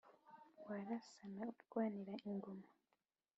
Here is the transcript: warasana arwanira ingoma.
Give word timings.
warasana 0.65 1.43
arwanira 1.51 2.13
ingoma. 2.29 2.67